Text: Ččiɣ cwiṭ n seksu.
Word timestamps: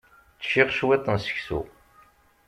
Ččiɣ 0.41 0.69
cwiṭ 0.77 1.05
n 1.15 1.17
seksu. 1.25 1.61